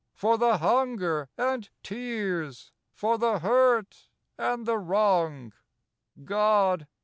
For 0.15 0.35
the 0.39 0.57
hunger 0.57 1.29
and 1.37 1.69
tears; 1.83 2.71
For 2.91 3.19
the 3.19 3.37
hurt 3.37 4.09
and 4.35 4.65
the 4.65 4.79
wrong:— 4.79 5.53
God 6.25 6.87